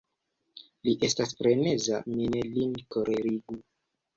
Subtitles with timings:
[0.87, 3.63] Li estas freneza; mi ne lin kolerigu.